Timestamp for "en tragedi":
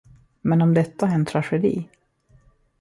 1.15-1.89